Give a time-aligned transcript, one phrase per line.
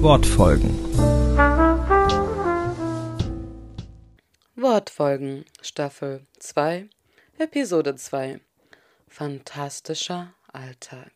[0.00, 0.78] Wortfolgen.
[4.54, 6.88] Wortfolgen, Staffel 2,
[7.38, 8.40] Episode 2.
[9.08, 11.10] Fantastischer Alltag.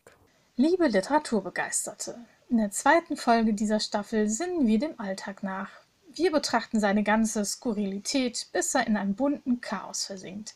[0.57, 5.69] Liebe Literaturbegeisterte, in der zweiten Folge dieser Staffel sinnen wir dem Alltag nach.
[6.13, 10.55] Wir betrachten seine ganze Skurrilität, bis er in einem bunten Chaos versinkt.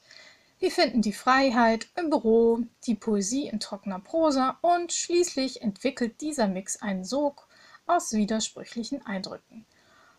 [0.59, 6.49] Wir finden die Freiheit im Büro, die Poesie in trockener Prosa und schließlich entwickelt dieser
[6.49, 7.46] Mix einen Sog
[7.87, 9.65] aus widersprüchlichen Eindrücken.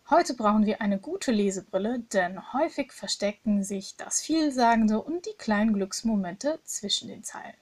[0.09, 5.73] Heute brauchen wir eine gute Lesebrille, denn häufig verstecken sich das Vielsagende und die kleinen
[5.73, 7.53] Glücksmomente zwischen den Zeilen.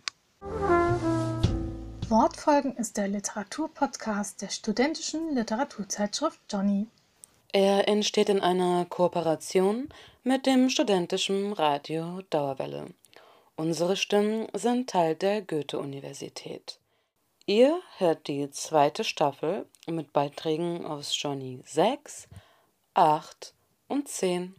[2.10, 6.88] Wortfolgen ist der Literaturpodcast der studentischen Literaturzeitschrift Johnny.
[7.52, 9.90] Er entsteht in einer Kooperation
[10.24, 12.94] mit dem studentischen Radio Dauerwelle.
[13.58, 16.80] Unsere Stimmen sind Teil der Goethe-Universität.
[17.50, 22.28] Ihr hört die zweite Staffel mit Beiträgen aus Johnny 6,
[22.94, 23.54] 8
[23.88, 24.54] und 10.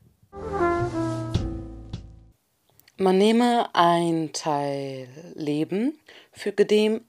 [2.96, 6.00] Man nehme ein Teil Leben,
[6.32, 7.06] füge dem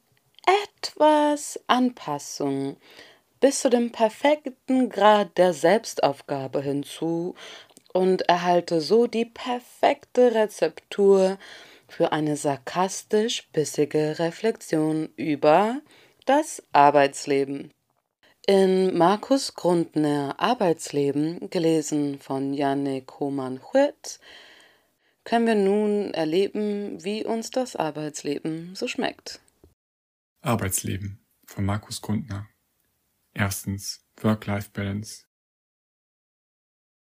[0.68, 2.76] etwas Anpassung
[3.40, 7.36] bis zu dem perfekten Grad der Selbstaufgabe hinzu
[7.94, 11.38] und erhalte so die perfekte Rezeptur
[11.90, 15.82] für eine sarkastisch bissige Reflexion über
[16.26, 17.74] das Arbeitsleben.
[18.48, 24.20] In Markus Grundner Arbeitsleben, gelesen von Yannick Hohmann-Huet,
[25.24, 29.42] können wir nun erleben, wie uns das Arbeitsleben so schmeckt.
[30.42, 32.48] Arbeitsleben von Markus Grundner
[33.34, 35.26] Erstens Work-Life-Balance.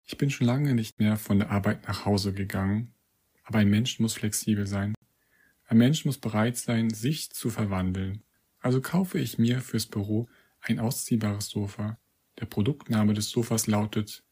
[0.05, 2.95] Ich bin schon lange nicht mehr von der Arbeit nach Hause gegangen,
[3.43, 4.95] aber ein Mensch muss flexibel sein.
[5.67, 8.23] Ein Mensch muss bereit sein, sich zu verwandeln.
[8.61, 10.29] Also kaufe ich mir fürs Büro
[10.61, 11.99] ein ausziehbares Sofa.
[12.39, 14.23] Der Produktname des Sofas lautet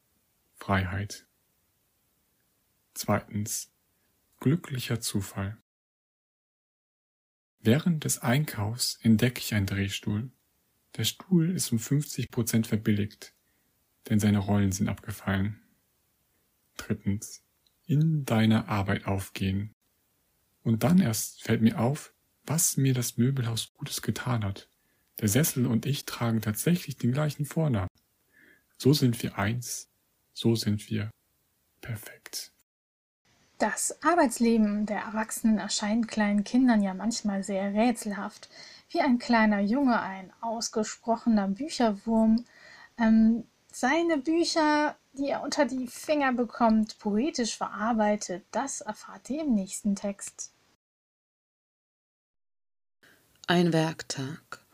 [0.55, 1.27] Freiheit.
[2.93, 3.71] Zweitens.
[4.39, 5.57] Glücklicher Zufall.
[7.59, 10.31] Während des Einkaufs entdecke ich einen Drehstuhl.
[10.97, 13.35] Der Stuhl ist um 50 Prozent verbilligt,
[14.09, 15.61] denn seine Rollen sind abgefallen.
[16.75, 17.43] Drittens.
[17.91, 19.73] In deiner Arbeit aufgehen.
[20.63, 22.13] Und dann erst fällt mir auf,
[22.45, 24.69] was mir das Möbelhaus Gutes getan hat.
[25.19, 27.89] Der Sessel und ich tragen tatsächlich den gleichen Vornamen.
[28.77, 29.89] So sind wir eins,
[30.31, 31.11] so sind wir
[31.81, 32.53] perfekt.
[33.57, 38.47] Das Arbeitsleben der Erwachsenen erscheint kleinen Kindern ja manchmal sehr rätselhaft
[38.89, 42.45] wie ein kleiner Junge, ein ausgesprochener Bücherwurm,
[42.97, 49.53] ähm, seine Bücher, die er unter die Finger bekommt, poetisch verarbeitet, das erfahrt ihr im
[49.53, 50.51] nächsten Text.
[53.47, 54.65] Ein Werktag.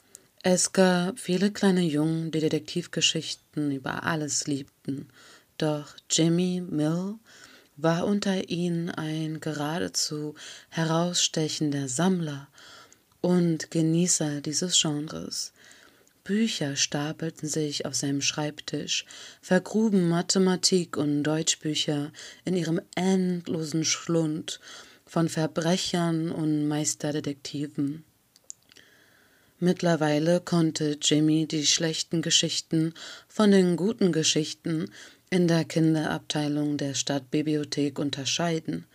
[0.43, 5.09] Es gab viele kleine Jungen, die Detektivgeschichten über alles liebten,
[5.57, 7.15] doch Jimmy Mill
[7.75, 10.35] war unter ihnen ein geradezu
[10.69, 12.47] herausstechender Sammler
[13.21, 15.53] und Genießer dieses Genres.
[16.27, 19.05] Bücher stapelten sich auf seinem Schreibtisch,
[19.41, 22.11] vergruben Mathematik und Deutschbücher
[22.43, 24.59] in ihrem endlosen Schlund
[25.05, 28.03] von Verbrechern und Meisterdetektiven.
[29.59, 32.93] Mittlerweile konnte Jimmy die schlechten Geschichten
[33.29, 34.91] von den guten Geschichten
[35.29, 38.85] in der Kinderabteilung der Stadtbibliothek unterscheiden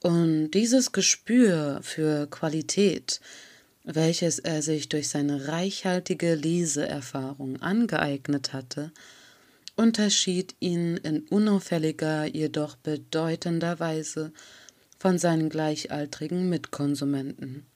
[0.00, 3.20] und dieses Gespür für Qualität,
[3.84, 8.92] welches er sich durch seine reichhaltige Leseerfahrung angeeignet hatte,
[9.76, 14.32] unterschied ihn in unauffälliger, jedoch bedeutender Weise
[14.98, 17.66] von seinen gleichaltrigen Mitkonsumenten.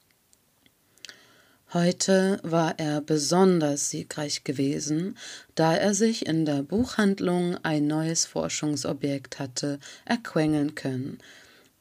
[1.73, 5.19] Heute war er besonders siegreich gewesen,
[5.57, 11.19] da er sich in der Buchhandlung ein neues Forschungsobjekt hatte erquengeln können,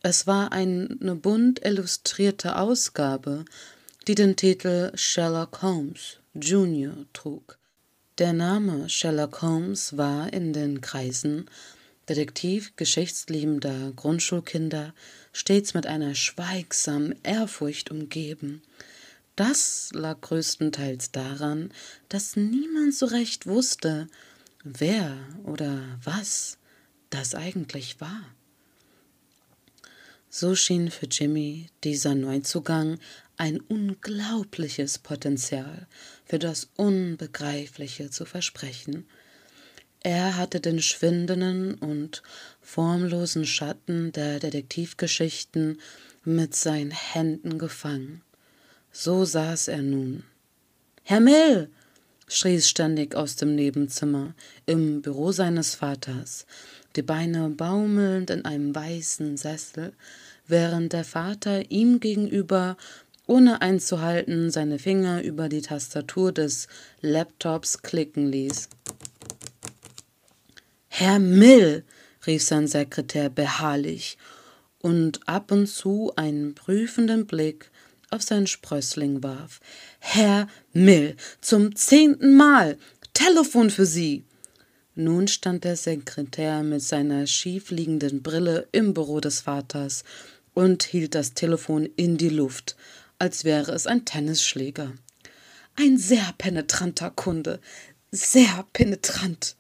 [0.07, 3.43] es war eine bunt illustrierte Ausgabe,
[4.07, 6.93] die den Titel Sherlock Holmes Jr.
[7.11, 7.57] trug.
[8.19, 11.49] Der Name Sherlock Holmes war in den Kreisen
[12.07, 14.93] Detektiv geschichtsliebender Grundschulkinder
[15.33, 18.61] stets mit einer schweigsamen Ehrfurcht umgeben.
[19.35, 21.71] Das lag größtenteils daran,
[22.07, 24.07] dass niemand so recht wusste,
[24.63, 26.59] wer oder was
[27.09, 28.21] das eigentlich war.
[30.29, 32.99] So schien für Jimmy dieser Neuzugang
[33.37, 35.87] ein unglaubliches Potenzial
[36.25, 39.05] für das Unbegreifliche zu versprechen.
[40.01, 42.21] Er hatte den schwindenden und
[42.61, 45.81] formlosen Schatten der Detektivgeschichten
[46.23, 48.21] mit seinen Händen gefangen.
[48.91, 50.23] So saß er nun.
[51.03, 51.69] Herr Mill,
[52.27, 54.33] schrie es ständig aus dem Nebenzimmer,
[54.65, 56.45] im Büro seines Vaters,
[56.95, 59.93] die Beine baumelnd in einem weißen Sessel,
[60.47, 62.77] während der Vater ihm gegenüber,
[63.27, 66.67] ohne einzuhalten, seine Finger über die Tastatur des
[67.01, 68.69] Laptops klicken ließ.
[70.87, 71.83] Herr Mill,
[72.25, 74.17] rief sein Sekretär beharrlich
[74.79, 77.71] und ab und zu einen prüfenden Blick
[78.11, 79.59] auf seinen Sprössling warf.
[79.99, 82.77] Herr Mill, zum zehnten Mal.
[83.13, 84.25] Telefon für Sie.
[84.93, 90.03] Nun stand der Sekretär mit seiner schiefliegenden Brille im Büro des Vaters
[90.53, 92.75] und hielt das Telefon in die Luft,
[93.19, 94.93] als wäre es ein Tennisschläger.
[95.75, 97.59] Ein sehr penetranter Kunde,
[98.11, 99.55] sehr penetrant.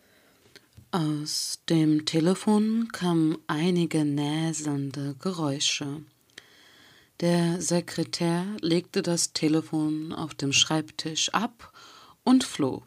[0.91, 6.01] Aus dem Telefon kamen einige näselnde Geräusche.
[7.19, 11.73] Der Sekretär legte das Telefon auf dem Schreibtisch ab
[12.23, 12.83] und floh.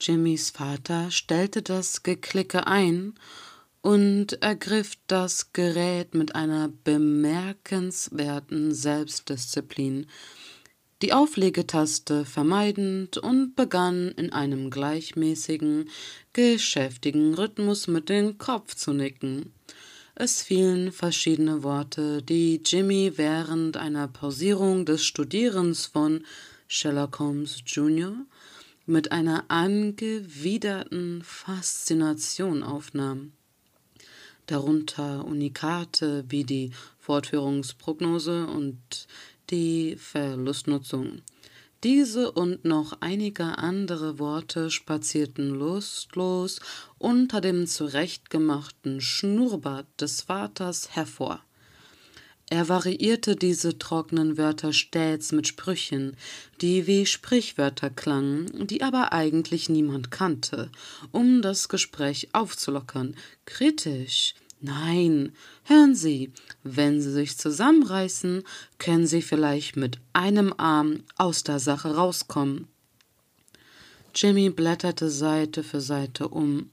[0.00, 3.14] Jimmys Vater stellte das Geklicke ein
[3.84, 10.06] und ergriff das Gerät mit einer bemerkenswerten Selbstdisziplin,
[11.02, 15.90] die Auflegetaste vermeidend und begann in einem gleichmäßigen,
[16.32, 19.52] geschäftigen Rhythmus mit dem Kopf zu nicken.
[20.14, 26.24] Es fielen verschiedene Worte, die Jimmy während einer Pausierung des Studierens von
[26.68, 28.14] Sherlock Holmes Jr.
[28.86, 33.32] mit einer angewiderten Faszination aufnahm.
[34.46, 39.06] Darunter Unikate wie die Fortführungsprognose und
[39.50, 41.22] die Verlustnutzung.
[41.82, 46.60] Diese und noch einige andere Worte spazierten lustlos
[46.98, 51.44] unter dem zurechtgemachten Schnurrbart des Vaters hervor.
[52.50, 56.16] Er variierte diese trockenen Wörter stets mit Sprüchen,
[56.60, 60.70] die wie Sprichwörter klangen, die aber eigentlich niemand kannte,
[61.10, 64.34] um das Gespräch aufzulockern, kritisch,
[64.66, 65.32] Nein,
[65.64, 66.32] hören Sie,
[66.62, 68.44] wenn Sie sich zusammenreißen,
[68.78, 72.68] können Sie vielleicht mit einem Arm aus der Sache rauskommen.
[74.14, 76.70] Jimmy blätterte Seite für Seite um.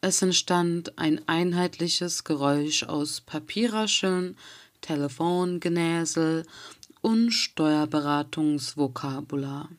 [0.00, 4.36] Es entstand ein einheitliches Geräusch aus Papierrascheln,
[4.82, 6.44] Telefongenäsel
[7.00, 9.70] und Steuerberatungsvokabular.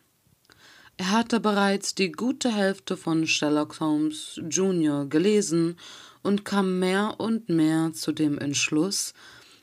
[0.98, 5.06] Er hatte bereits die gute Hälfte von Sherlock Holmes Jr.
[5.06, 5.78] gelesen
[6.24, 9.14] und kam mehr und mehr zu dem Entschluss,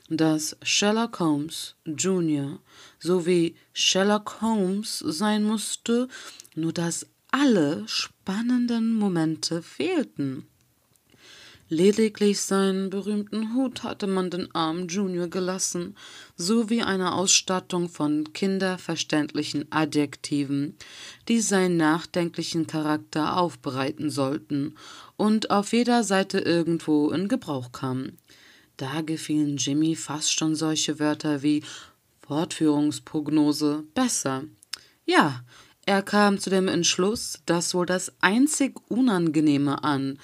[0.09, 2.59] dass Sherlock Holmes Jr.
[2.99, 6.07] sowie Sherlock Holmes sein musste,
[6.55, 10.47] nur dass alle spannenden Momente fehlten.
[11.73, 15.95] Lediglich seinen berühmten Hut hatte man den armen Junior gelassen,
[16.35, 20.75] sowie eine Ausstattung von kinderverständlichen Adjektiven,
[21.29, 24.75] die seinen nachdenklichen Charakter aufbereiten sollten
[25.15, 28.17] und auf jeder Seite irgendwo in Gebrauch kamen.
[28.75, 31.63] Da gefielen Jimmy fast schon solche Wörter wie
[32.27, 34.43] Fortführungsprognose besser.
[35.05, 35.41] Ja,
[35.85, 40.19] er kam zu dem Entschluss, dass wohl das einzig Unangenehme an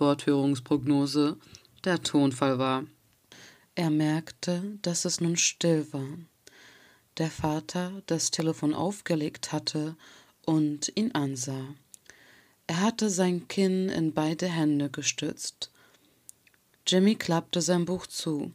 [0.00, 1.36] Fortführungsprognose
[1.84, 2.86] der Tonfall war.
[3.74, 6.08] Er merkte, dass es nun still war.
[7.18, 9.96] Der Vater das Telefon aufgelegt hatte
[10.46, 11.74] und ihn ansah.
[12.66, 15.70] Er hatte sein Kinn in beide Hände gestützt.
[16.86, 18.54] Jimmy klappte sein Buch zu.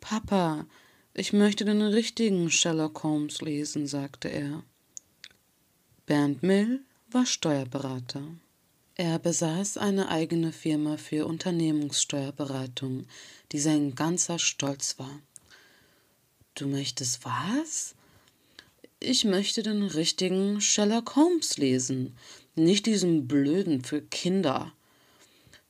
[0.00, 0.66] Papa,
[1.12, 4.62] ich möchte den richtigen Sherlock Holmes lesen, sagte er.
[6.06, 8.22] Bernd Mill war Steuerberater.
[8.94, 13.06] Er besaß eine eigene Firma für Unternehmenssteuerberatung,
[13.50, 15.18] die sein ganzer Stolz war.
[16.54, 17.94] Du möchtest was?
[19.00, 22.16] Ich möchte den richtigen Sherlock Holmes lesen,
[22.54, 24.74] nicht diesen blöden für Kinder.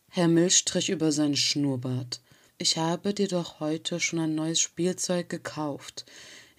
[0.09, 2.21] Herr Milch strich über seinen Schnurrbart.
[2.59, 6.05] Ich habe dir doch heute schon ein neues Spielzeug gekauft.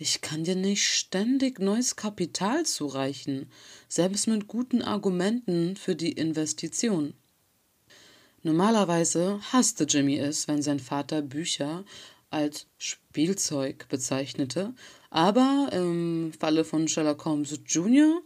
[0.06, 3.50] Ich kann dir nicht ständig neues Kapital zureichen,
[3.88, 7.14] selbst mit guten Argumenten für die Investition.
[8.42, 11.86] Normalerweise hasste Jimmy es, wenn sein Vater Bücher
[12.32, 14.74] als Spielzeug bezeichnete,
[15.10, 18.22] aber im Falle von Sherlock Holmes Jr.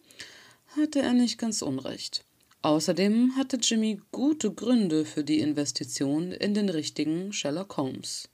[0.76, 2.26] hatte er nicht ganz unrecht.
[2.64, 8.30] Außerdem hatte Jimmy gute Gründe für die Investition in den richtigen Sherlock Holmes.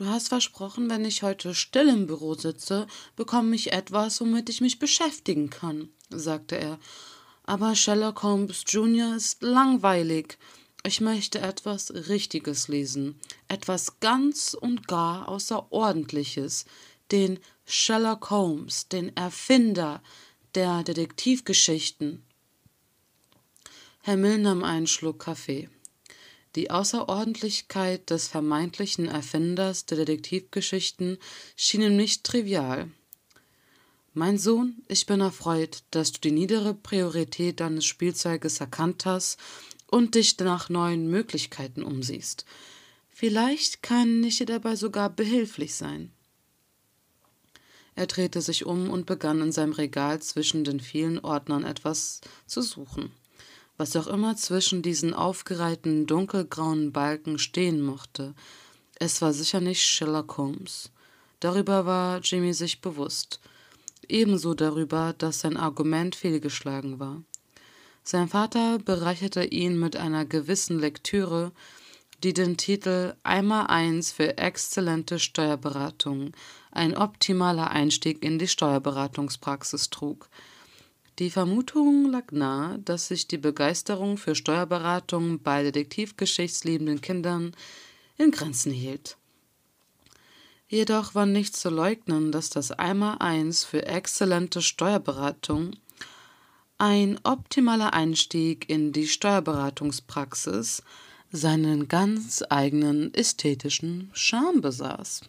[0.00, 4.62] Du hast versprochen, wenn ich heute still im Büro sitze, bekomme ich etwas, womit ich
[4.62, 6.78] mich beschäftigen kann, sagte er.
[7.44, 9.14] Aber Sherlock Holmes Jr.
[9.16, 10.38] ist langweilig.
[10.84, 16.64] Ich möchte etwas Richtiges lesen, etwas ganz und gar Außerordentliches,
[17.12, 20.02] den Sherlock Holmes, den Erfinder,
[20.54, 22.24] der Detektivgeschichten.
[24.00, 25.68] Herr Mill nahm einen Schluck Kaffee.
[26.56, 31.18] Die Außerordentlichkeit des vermeintlichen Erfinders der Detektivgeschichten
[31.54, 32.90] schien nicht trivial.
[34.14, 39.38] Mein Sohn, ich bin erfreut, dass du die niedere Priorität deines Spielzeuges erkannt hast
[39.86, 42.44] und dich nach neuen Möglichkeiten umsiehst.
[43.08, 46.10] Vielleicht kann ich dir dabei sogar behilflich sein.
[47.94, 52.60] Er drehte sich um und begann in seinem Regal zwischen den vielen Ordnern etwas zu
[52.62, 53.12] suchen
[53.80, 58.34] was auch immer zwischen diesen aufgereihten dunkelgrauen Balken stehen mochte.
[58.96, 60.90] Es war sicher nicht Sherlock Holmes.
[61.40, 63.40] Darüber war Jimmy sich bewusst.
[64.06, 67.22] Ebenso darüber, dass sein Argument fehlgeschlagen war.
[68.02, 71.50] Sein Vater bereicherte ihn mit einer gewissen Lektüre,
[72.22, 76.32] die den Titel Einmal eins für exzellente Steuerberatung,
[76.70, 80.28] ein optimaler Einstieg in die Steuerberatungspraxis trug.
[81.20, 87.52] Die Vermutung lag nahe, dass sich die Begeisterung für Steuerberatung bei detektivgeschichtsliebenden Kindern
[88.16, 89.18] in Grenzen hielt.
[90.66, 95.72] Jedoch war nicht zu leugnen, dass das Einmaleins für exzellente Steuerberatung
[96.78, 100.82] ein optimaler Einstieg in die Steuerberatungspraxis
[101.30, 105.20] seinen ganz eigenen ästhetischen Charme besaß.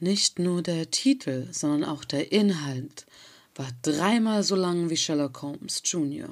[0.00, 3.06] Nicht nur der Titel, sondern auch der Inhalt
[3.54, 6.28] war dreimal so lang wie Sherlock Holmes Jr.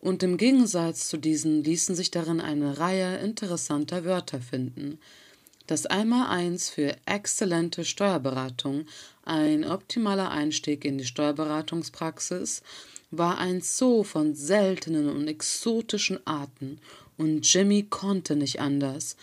[0.00, 4.98] Und im Gegensatz zu diesen ließen sich darin eine Reihe interessanter Wörter finden.
[5.66, 8.86] Das Einmaleins für exzellente Steuerberatung,
[9.24, 12.62] ein optimaler Einstieg in die Steuerberatungspraxis,
[13.10, 16.78] war ein Zoo von seltenen und exotischen Arten,
[17.18, 19.16] und Jimmy konnte nicht anders,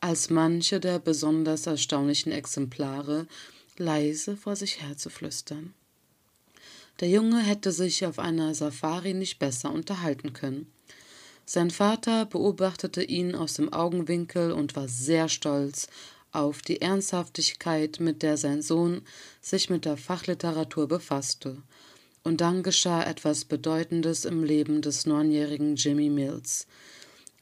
[0.00, 3.26] als manche der besonders erstaunlichen Exemplare
[3.76, 5.74] leise vor sich herzuflüstern.
[7.00, 10.70] Der Junge hätte sich auf einer Safari nicht besser unterhalten können.
[11.46, 15.88] Sein Vater beobachtete ihn aus dem Augenwinkel und war sehr stolz
[16.30, 19.02] auf die Ernsthaftigkeit, mit der sein Sohn
[19.40, 21.56] sich mit der Fachliteratur befasste.
[22.22, 26.66] Und dann geschah etwas Bedeutendes im Leben des neunjährigen Jimmy Mills.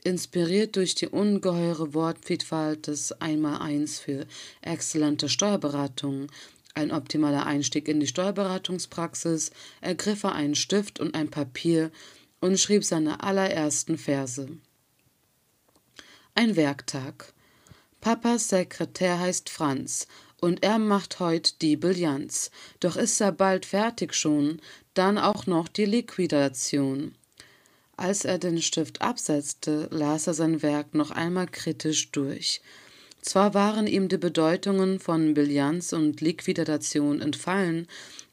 [0.04, 4.24] Inspiriert durch die ungeheure Wortvielfalt des Einmaleins für
[4.62, 6.28] exzellente Steuerberatung
[6.78, 11.90] ein optimaler Einstieg in die Steuerberatungspraxis, ergriff er einen Stift und ein Papier
[12.40, 14.48] und schrieb seine allerersten Verse.
[16.34, 17.34] Ein Werktag.
[18.00, 20.06] Papas Sekretär heißt Franz,
[20.40, 22.52] und er macht heut die Bilanz.
[22.78, 24.60] Doch ist er bald fertig schon,
[24.94, 27.16] dann auch noch die Liquidation.
[27.96, 32.60] Als er den Stift absetzte, las er sein Werk noch einmal kritisch durch.
[33.20, 37.86] Zwar waren ihm die Bedeutungen von Bilanz und Liquidation entfallen,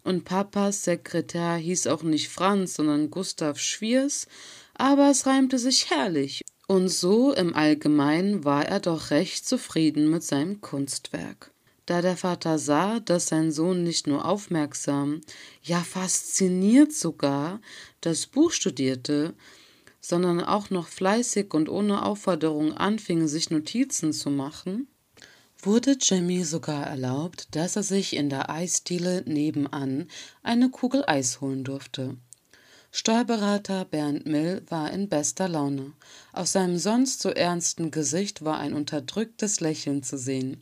[0.03, 4.27] und Papas Sekretär hieß auch nicht Franz, sondern Gustav Schwiers,
[4.75, 10.23] aber es reimte sich herrlich, und so im Allgemeinen war er doch recht zufrieden mit
[10.23, 11.51] seinem Kunstwerk.
[11.85, 15.21] Da der Vater sah, dass sein Sohn nicht nur aufmerksam,
[15.61, 17.61] ja fasziniert sogar
[18.01, 19.35] das Buch studierte,
[20.07, 24.87] sondern auch noch fleißig und ohne Aufforderung anfing, sich Notizen zu machen,
[25.57, 30.07] wurde Jimmy sogar erlaubt, dass er sich in der Eisdiele nebenan
[30.43, 32.17] eine Kugel Eis holen durfte.
[32.91, 35.93] Steuerberater Bernd Mill war in bester Laune.
[36.33, 40.61] Auf seinem sonst so ernsten Gesicht war ein unterdrücktes Lächeln zu sehen,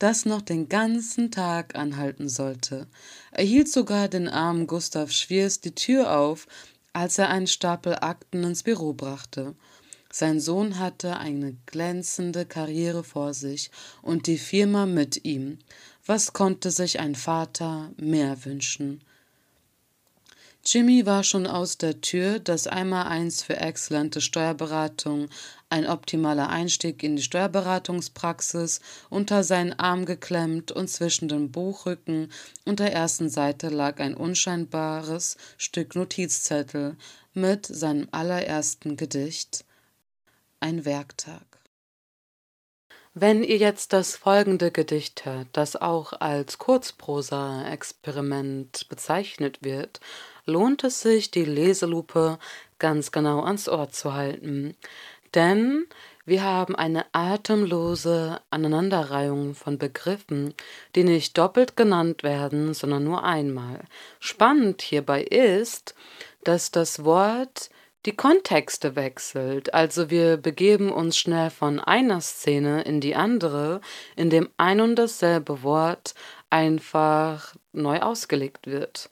[0.00, 2.88] das noch den ganzen Tag anhalten sollte.
[3.30, 6.48] Er hielt sogar den armen Gustav Schwiers die Tür auf
[6.92, 9.54] als er einen Stapel Akten ins Büro brachte.
[10.12, 13.70] Sein Sohn hatte eine glänzende Karriere vor sich
[14.02, 15.58] und die Firma mit ihm.
[16.04, 19.02] Was konnte sich ein Vater mehr wünschen?
[20.64, 25.30] Jimmy war schon aus der Tür, das Einmaleins für exzellente Steuerberatung,
[25.70, 32.30] ein optimaler Einstieg in die Steuerberatungspraxis, unter seinen Arm geklemmt und zwischen den Buchrücken
[32.66, 36.96] und der ersten Seite lag ein unscheinbares Stück Notizzettel
[37.32, 39.64] mit seinem allerersten Gedicht
[40.60, 41.50] Ein Werktag.
[43.14, 49.98] Wenn ihr jetzt das folgende Gedicht hört, das auch als Kurzprosa-Experiment bezeichnet wird,
[50.50, 52.38] lohnt es sich, die Leselupe
[52.78, 54.76] ganz genau ans Ohr zu halten.
[55.34, 55.86] Denn
[56.26, 60.54] wir haben eine atemlose Aneinanderreihung von Begriffen,
[60.94, 63.80] die nicht doppelt genannt werden, sondern nur einmal.
[64.18, 65.94] Spannend hierbei ist,
[66.44, 67.70] dass das Wort
[68.06, 69.74] die Kontexte wechselt.
[69.74, 73.80] Also wir begeben uns schnell von einer Szene in die andere,
[74.16, 76.14] in dem ein und dasselbe Wort
[76.48, 79.10] einfach neu ausgelegt wird.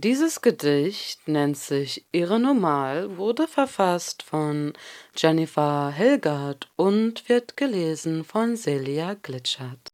[0.00, 4.72] Dieses Gedicht nennt sich Irre Normal, wurde verfasst von
[5.16, 9.88] Jennifer Hilgert und wird gelesen von Celia Glitschert.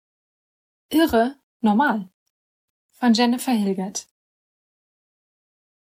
[0.91, 2.11] Irre Normal
[2.93, 4.07] von Jennifer Hilgert.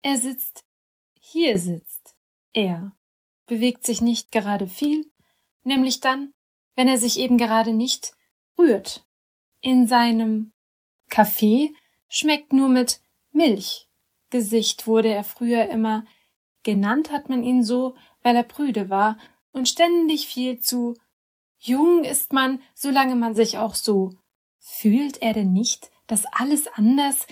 [0.01, 0.66] Er sitzt,
[1.20, 2.16] hier sitzt
[2.51, 2.98] er,
[3.46, 5.06] bewegt sich nicht gerade viel,
[5.62, 6.34] nämlich dann,
[6.74, 8.13] wenn er sich eben gerade nicht
[8.58, 9.06] rührt.
[9.62, 10.51] In seinem
[11.10, 11.75] Kaffee
[12.08, 13.01] schmeckt nur mit
[13.32, 13.86] Milch
[14.29, 16.05] Gesicht wurde er früher immer,
[16.63, 19.17] genannt hat man ihn so, weil er prüde war
[19.51, 20.95] und ständig viel zu
[21.57, 24.12] jung ist man, solange man sich auch so.
[24.59, 27.27] Fühlt er denn nicht, dass alles anders?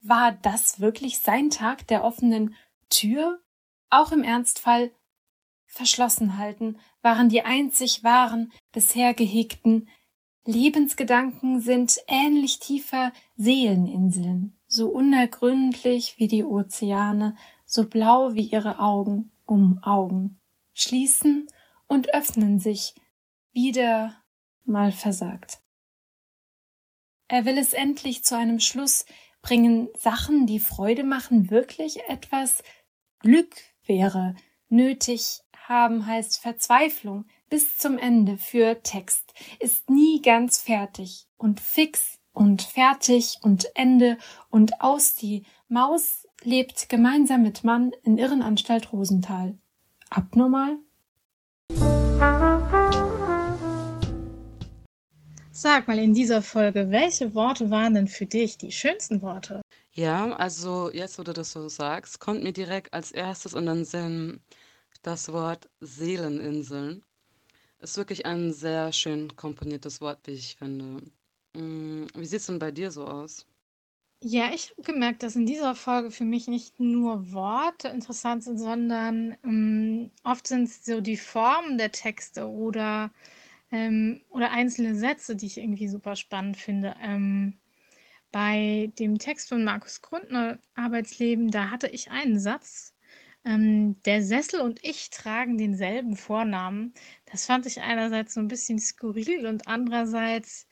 [0.00, 2.54] War das wirklich sein Tag der offenen
[2.88, 3.40] Tür?
[3.90, 4.92] Auch im Ernstfall
[5.66, 9.88] verschlossen halten waren die einzig wahren, bisher gehegten
[10.44, 19.32] Lebensgedanken sind ähnlich tiefer Seeleninseln so unergründlich wie die Ozeane, so blau wie ihre Augen
[19.46, 20.38] um Augen,
[20.74, 21.48] schließen
[21.86, 22.94] und öffnen sich,
[23.52, 24.14] wieder
[24.64, 25.60] mal versagt.
[27.28, 29.06] Er will es endlich zu einem Schluss
[29.42, 32.62] bringen, Sachen, die Freude machen, wirklich etwas
[33.20, 34.36] Glück wäre.
[34.68, 42.17] Nötig haben heißt Verzweiflung bis zum Ende für Text, ist nie ganz fertig und fix
[42.38, 44.16] und fertig und Ende
[44.48, 49.58] und aus die Maus lebt gemeinsam mit Mann in Irrenanstalt Rosenthal.
[50.08, 50.78] Abnormal?
[55.50, 59.60] Sag mal in dieser Folge, welche Worte waren denn für dich die schönsten Worte?
[59.90, 63.84] Ja, also jetzt, wo du das so sagst, kommt mir direkt als erstes in den
[63.84, 64.40] Sinn
[65.02, 67.02] das Wort Seeleninseln.
[67.80, 71.02] Ist wirklich ein sehr schön komponiertes Wort, wie ich finde.
[71.54, 73.46] Hm, wie sieht's denn bei dir so aus?
[74.22, 78.58] Ja, ich habe gemerkt, dass in dieser Folge für mich nicht nur Worte interessant sind,
[78.58, 83.12] sondern ähm, oft sind es so die Formen der Texte oder,
[83.70, 86.96] ähm, oder einzelne Sätze, die ich irgendwie super spannend finde.
[87.00, 87.58] Ähm,
[88.32, 92.94] bei dem Text von Markus Grundner, Arbeitsleben, da hatte ich einen Satz,
[93.44, 96.94] ähm, der Sessel und ich tragen denselben Vornamen.
[97.26, 100.67] Das fand ich einerseits so ein bisschen skurril und andererseits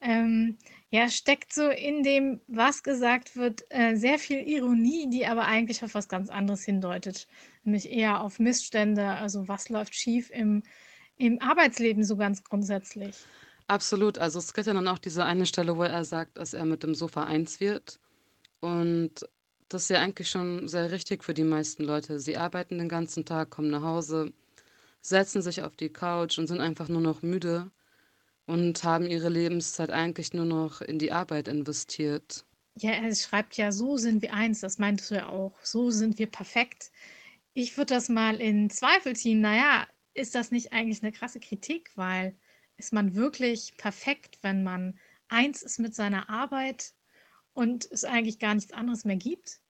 [0.00, 0.56] ähm,
[0.90, 5.84] ja, steckt so in dem, was gesagt wird, äh, sehr viel Ironie, die aber eigentlich
[5.84, 7.28] auf was ganz anderes hindeutet,
[7.64, 10.62] nämlich eher auf Missstände, also was läuft schief im,
[11.16, 13.16] im Arbeitsleben so ganz grundsätzlich.
[13.68, 16.64] Absolut, also es gibt ja dann auch diese eine Stelle, wo er sagt, dass er
[16.64, 18.00] mit dem Sofa eins wird
[18.60, 19.12] und
[19.68, 22.18] das ist ja eigentlich schon sehr richtig für die meisten Leute.
[22.18, 24.32] Sie arbeiten den ganzen Tag, kommen nach Hause,
[25.00, 27.70] setzen sich auf die Couch und sind einfach nur noch müde
[28.46, 32.44] und haben ihre Lebenszeit eigentlich nur noch in die Arbeit investiert.
[32.76, 36.18] Ja, er schreibt ja, so sind wir eins, das meintest du ja auch, so sind
[36.18, 36.90] wir perfekt.
[37.52, 41.90] Ich würde das mal in Zweifel ziehen, naja, ist das nicht eigentlich eine krasse Kritik,
[41.96, 42.36] weil
[42.76, 44.98] ist man wirklich perfekt, wenn man
[45.28, 46.94] eins ist mit seiner Arbeit
[47.52, 49.60] und es eigentlich gar nichts anderes mehr gibt?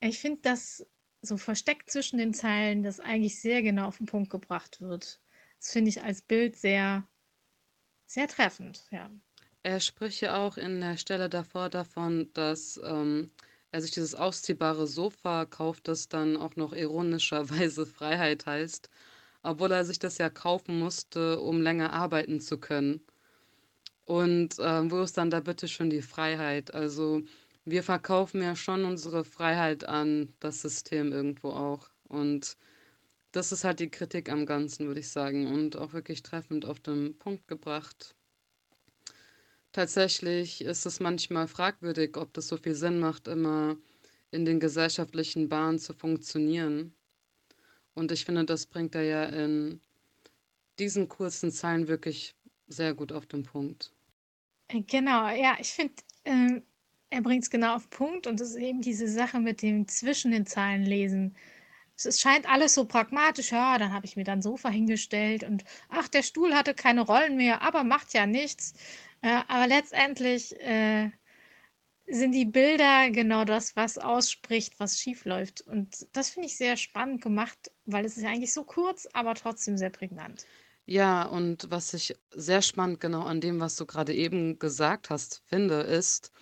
[0.00, 0.86] Ich finde das
[1.22, 5.20] so versteckt zwischen den Zeilen, das eigentlich sehr genau auf den Punkt gebracht wird.
[5.58, 7.06] Das finde ich als Bild sehr
[8.10, 9.10] sehr treffend, ja.
[9.62, 13.30] Er spricht ja auch in der Stelle davor davon, dass ähm,
[13.70, 18.90] er sich dieses ausziehbare Sofa kauft, das dann auch noch ironischerweise Freiheit heißt,
[19.42, 23.00] obwohl er sich das ja kaufen musste, um länger arbeiten zu können.
[24.04, 26.74] Und äh, wo ist dann da bitte schon die Freiheit?
[26.74, 27.22] Also
[27.64, 31.90] wir verkaufen ja schon unsere Freiheit an das System irgendwo auch.
[32.08, 32.56] Und
[33.32, 36.80] das ist halt die Kritik am Ganzen, würde ich sagen, und auch wirklich treffend auf
[36.80, 38.14] den Punkt gebracht.
[39.72, 43.76] Tatsächlich ist es manchmal fragwürdig, ob das so viel Sinn macht, immer
[44.32, 46.92] in den gesellschaftlichen Bahnen zu funktionieren.
[47.94, 49.80] Und ich finde, das bringt er ja in
[50.78, 52.34] diesen kurzen Zeilen wirklich
[52.66, 53.92] sehr gut auf den Punkt.
[54.68, 56.60] Äh, genau, ja, ich finde, äh,
[57.10, 59.86] er bringt es genau auf den Punkt und es ist eben diese Sache mit dem
[59.86, 61.36] zwischen den Zeilen lesen
[62.06, 63.52] es scheint alles so pragmatisch.
[63.52, 67.36] Ja, dann habe ich mir dann Sofa hingestellt und ach, der Stuhl hatte keine Rollen
[67.36, 68.74] mehr, aber macht ja nichts.
[69.22, 71.10] Äh, aber letztendlich äh,
[72.06, 75.60] sind die Bilder genau das, was ausspricht, was schief läuft.
[75.62, 79.34] Und das finde ich sehr spannend gemacht, weil es ist ja eigentlich so kurz, aber
[79.34, 80.46] trotzdem sehr prägnant.
[80.86, 85.42] Ja, und was ich sehr spannend genau an dem, was du gerade eben gesagt hast,
[85.46, 86.32] finde, ist,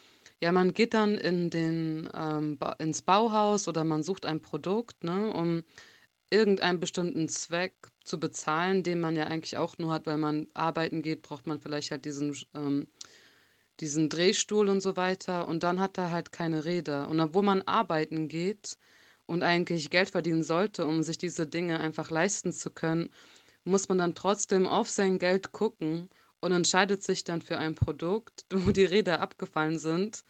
[0.43, 5.05] ja, man geht dann in den, ähm, Ba ins Bauhaus oder man sucht ein Produkt,
[5.05, 5.65] ne, um
[6.31, 7.75] irgendeinen bestimmten Zweck
[8.05, 11.61] zu bezahlen, den man ja eigentlich auch nur hat, weil man arbeiten geht, braucht man
[11.61, 12.89] vielleicht halt diesen ähm,
[13.81, 17.09] diesen Drehstuhl und so weiter und dann hat er halt keine Räder.
[17.09, 18.77] Und obwohl man arbeiten geht
[19.27, 23.11] und eigentlich Geld verdienen sollte, um sich diese Dinge einfach leisten zu können,
[23.65, 26.09] muss man dann trotzdem auf sein Geld gucken
[26.41, 30.25] und entscheidet sich dann für ein Produkt, wo die Räder abgefallen sind,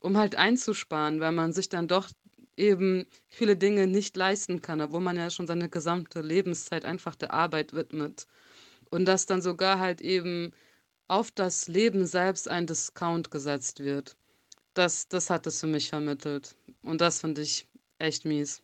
[0.00, 2.08] um halt einzusparen, weil man sich dann doch
[2.56, 7.32] eben viele Dinge nicht leisten kann, obwohl man ja schon seine gesamte Lebenszeit einfach der
[7.32, 8.26] Arbeit widmet.
[8.90, 10.52] Und dass dann sogar halt eben
[11.08, 14.16] auf das Leben selbst ein Discount gesetzt wird.
[14.74, 16.56] Das, das hat es für mich vermittelt.
[16.82, 17.66] Und das finde ich
[17.98, 18.62] echt mies.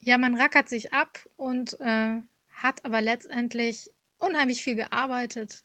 [0.00, 5.62] Ja, man rackert sich ab und äh, hat aber letztendlich unheimlich viel gearbeitet.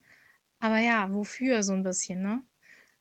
[0.59, 2.43] Aber ja, wofür so ein bisschen, ne?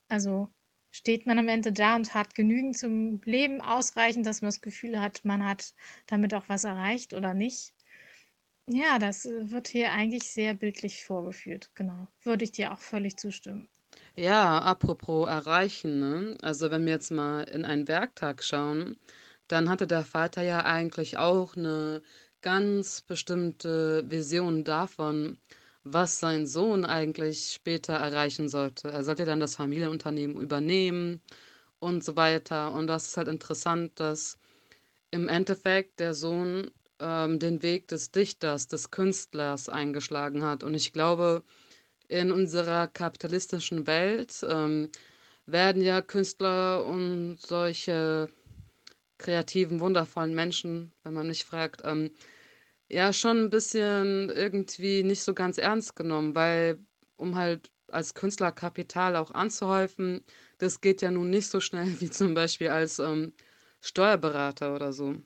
[0.08, 0.48] Also
[0.90, 5.00] steht man am Ende da und hat genügend zum Leben ausreichend, dass man das Gefühl
[5.00, 5.74] hat, man hat
[6.06, 7.74] damit auch was erreicht oder nicht.
[8.68, 12.08] Ja, das äh, wird hier eigentlich sehr bildlich vorgeführt, genau.
[12.22, 13.68] Würde ich dir auch völlig zustimmen.
[14.16, 16.36] Ja, apropos erreichen, ne?
[16.42, 18.96] Also wenn wir jetzt mal in einen Werktag schauen,
[19.48, 22.02] dann hatte der Vater ja eigentlich auch eine
[22.40, 25.38] ganz bestimmte Vision davon,
[25.88, 28.88] was sein Sohn eigentlich später erreichen sollte.
[28.88, 31.20] Er sollte dann das Familienunternehmen übernehmen
[31.78, 32.72] und so weiter.
[32.72, 34.38] Und das ist halt interessant, dass
[35.12, 40.64] im Endeffekt der Sohn ähm, den Weg des Dichters, des Künstlers eingeschlagen hat.
[40.64, 41.44] Und ich glaube,
[42.08, 44.90] in unserer kapitalistischen Welt ähm,
[45.46, 48.28] werden ja Künstler und solche
[49.18, 52.10] kreativen, wundervollen Menschen, wenn man mich fragt, ähm,
[52.88, 56.78] ja schon ein bisschen irgendwie nicht so ganz ernst genommen, weil
[57.16, 60.24] um halt als Künstler Kapital auch anzuhäufen,
[60.58, 63.32] das geht ja nun nicht so schnell wie zum Beispiel als ähm,
[63.80, 65.16] Steuerberater oder so.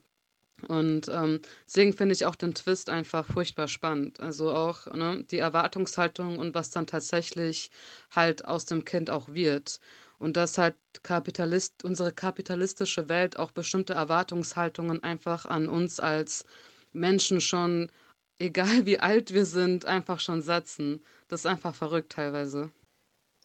[0.67, 4.19] Und ähm, deswegen finde ich auch den Twist einfach furchtbar spannend.
[4.19, 7.71] Also auch ne, die Erwartungshaltung und was dann tatsächlich
[8.11, 9.79] halt aus dem Kind auch wird.
[10.19, 16.45] Und dass halt Kapitalist, unsere kapitalistische Welt auch bestimmte Erwartungshaltungen einfach an uns als
[16.93, 17.91] Menschen schon,
[18.39, 21.03] egal wie alt wir sind, einfach schon setzen.
[21.27, 22.71] Das ist einfach verrückt teilweise.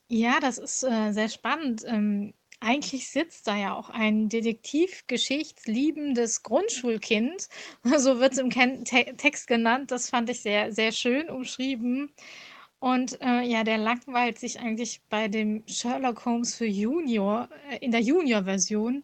[0.09, 1.83] Ja, das ist äh, sehr spannend.
[1.87, 7.49] Ähm, eigentlich sitzt da ja auch ein detektivgeschichtsliebendes Grundschulkind,
[7.99, 9.91] so wird es im Ken Te Text genannt.
[9.91, 12.11] Das fand ich sehr, sehr schön umschrieben.
[12.79, 17.91] Und äh, ja, der langweilt sich eigentlich bei dem Sherlock Holmes für Junior, äh, in
[17.91, 19.03] der Junior-Version.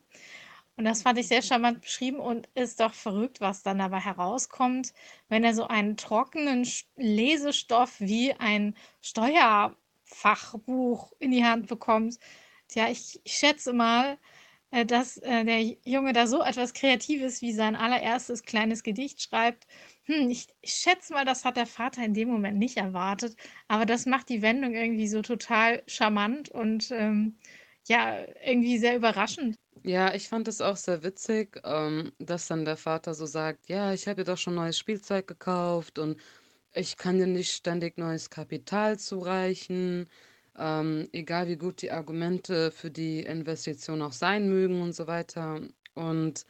[0.83, 4.93] Und das fand ich sehr charmant beschrieben und ist doch verrückt, was dann dabei herauskommt,
[5.29, 6.67] wenn er so einen trockenen
[6.97, 12.19] Lesestoff wie ein Steuerfachbuch in die Hand bekommt.
[12.67, 14.19] Tja, ich, ich schätze mal,
[14.73, 19.69] äh, dass äh, der Junge da so etwas Kreatives wie sein allererstes kleines Gedicht schreibt.
[20.07, 23.37] Hm, ich, ich schätze mal, das hat der Vater in dem Moment nicht erwartet,
[23.69, 27.39] aber das macht die Wendung irgendwie so total charmant und ähm,
[27.87, 29.55] ja, irgendwie sehr überraschend.
[29.85, 33.93] Ja, ich fand es auch sehr witzig, ähm, dass dann der Vater so sagt, ja,
[33.93, 36.21] ich habe dir doch schon neues Spielzeug gekauft und
[36.75, 40.09] ich kann dir nicht ständig neues Kapital zureichen
[40.59, 45.61] ähm, egal wie gut die Argumente für die Investition auch sein mögen und so weiter.
[45.95, 46.47] Und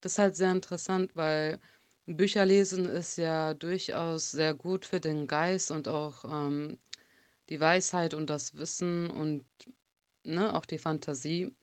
[0.00, 1.60] das ist halt sehr interessant, weil
[2.06, 6.78] Bücher lesen ist ja durchaus sehr gut für den Geist und auch ähm,
[7.50, 9.44] die Weisheit und das Wissen und
[10.24, 11.54] ne, auch die Fantasie.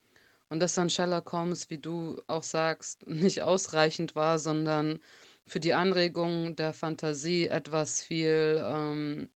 [0.49, 4.99] Und dass dann Sherlock Holmes, wie du auch sagst, nicht ausreichend war, sondern
[5.45, 9.29] für die Anregung der Fantasie etwas viel ähm,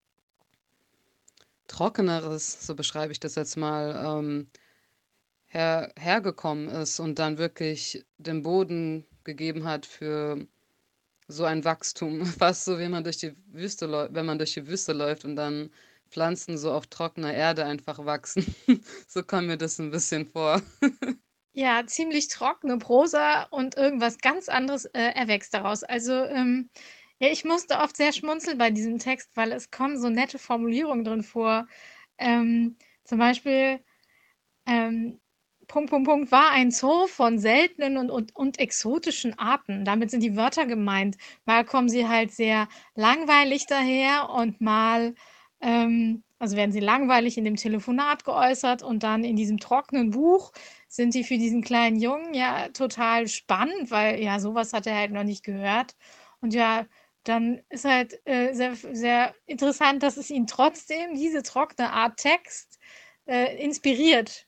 [1.68, 4.48] Trockeneres, so beschreibe ich das jetzt mal, ähm,
[5.54, 10.48] her hergekommen ist und dann wirklich den Boden gegeben hat für
[11.28, 12.26] so ein Wachstum.
[12.26, 15.70] Fast so, wie man durch die Wüste wenn man durch die Wüste läuft und dann
[16.14, 18.56] Pflanzen so auf trockener Erde einfach wachsen.
[19.08, 20.62] so kommt mir das ein bisschen vor.
[21.56, 25.84] Ja, ziemlich trockene Prosa und irgendwas ganz anderes äh, erwächst daraus.
[25.84, 26.70] Also ähm,
[27.20, 31.06] ja, ich musste oft sehr schmunzeln bei diesem Text, weil es kommen so nette Formulierungen
[31.06, 31.68] drin vor.
[32.18, 33.80] Ähm, zum Beispiel,
[34.66, 35.20] ähm,
[35.68, 39.86] Punkt, Punkt, Punkt, war ein Zoo von seltenen und, und, und exotischen Arten.
[39.86, 41.18] Damit sind die Wörter gemeint.
[41.46, 45.16] Mal kommen sie halt sehr langweilig daher und mal,
[45.64, 50.52] ähm, also werden sie langweilig in dem Telefonat geäußert und dann in diesem trockenen Buch
[50.90, 55.12] sind die für diesen kleinen Jungen ja total spannend, weil ja sowas hat er halt
[55.12, 55.96] noch nicht gehört.
[56.42, 56.86] Und ja,
[57.24, 62.80] dann ist halt äh, sehr, sehr interessant, dass es ihn trotzdem diese trockene Art Text
[63.26, 64.48] äh, inspiriert.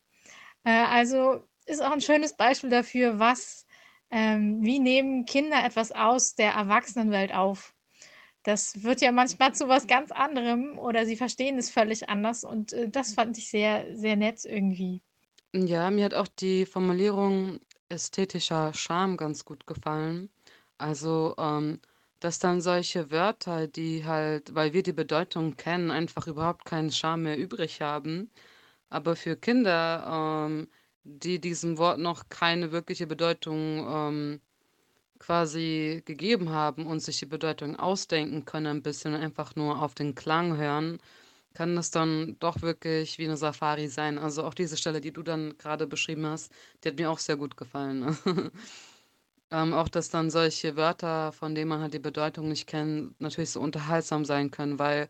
[0.65, 3.67] Äh, also ist auch ein schönes Beispiel dafür, was,
[4.11, 7.74] ähm, wie nehmen Kinder etwas aus der Erwachsenenwelt auf.
[8.45, 12.73] Das wird ja manchmal zu was ganz anderem oder sie verstehen es völlig anders und
[12.73, 15.01] äh, das fand ich sehr, sehr nett irgendwie.
[15.53, 20.29] Ja, mir hat auch die Formulierung ästhetischer Charme ganz gut gefallen.
[20.77, 21.79] Also, ähm,
[22.19, 27.23] dass dann solche Wörter, die halt, weil wir die Bedeutung kennen, einfach überhaupt keinen Charme
[27.23, 28.31] mehr übrig haben.
[28.89, 30.67] Aber für Kinder, ähm,
[31.03, 34.41] die diesem Wort noch keine wirkliche Bedeutung ähm,
[35.19, 40.15] quasi gegeben haben und sich die Bedeutung ausdenken können ein bisschen einfach nur auf den
[40.15, 40.99] Klang hören,
[41.53, 44.17] kann das dann doch wirklich wie eine Safari sein.
[44.17, 46.51] Also auch diese Stelle, die du dann gerade beschrieben hast,
[46.83, 48.17] die hat mir auch sehr gut gefallen.
[49.51, 53.51] Ähm, auch, dass dann solche Wörter, von denen man halt die Bedeutung nicht kennt, natürlich
[53.51, 55.07] so unterhaltsam sein können, weil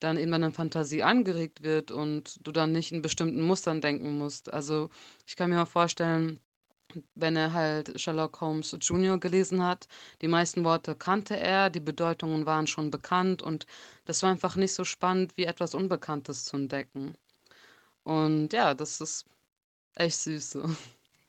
[0.00, 4.52] dann eben deine Fantasie angeregt wird und du dann nicht in bestimmten Mustern denken musst.
[4.52, 4.90] Also,
[5.26, 6.40] ich kann mir mal vorstellen
[7.14, 9.18] wenn er halt Sherlock Holmes Jr.
[9.18, 9.88] gelesen hat.
[10.22, 13.66] Die meisten Worte kannte er, die Bedeutungen waren schon bekannt und
[14.04, 17.14] das war einfach nicht so spannend, wie etwas Unbekanntes zu entdecken.
[18.04, 19.26] Und ja, das ist
[19.94, 20.70] echt süß so.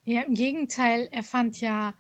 [0.03, 1.93] Ja, im Gegenteil, er fand ja